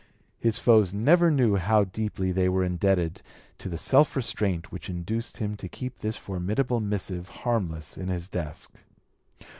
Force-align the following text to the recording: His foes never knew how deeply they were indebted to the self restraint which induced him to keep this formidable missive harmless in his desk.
His 0.39 0.57
foes 0.57 0.95
never 0.95 1.29
knew 1.29 1.57
how 1.57 1.83
deeply 1.83 2.31
they 2.31 2.49
were 2.49 2.63
indebted 2.63 3.21
to 3.59 3.69
the 3.69 3.77
self 3.77 4.15
restraint 4.15 4.71
which 4.71 4.89
induced 4.89 5.37
him 5.37 5.55
to 5.57 5.67
keep 5.69 5.99
this 5.99 6.17
formidable 6.17 6.79
missive 6.79 7.29
harmless 7.45 7.99
in 7.99 8.07
his 8.07 8.27
desk. 8.27 8.73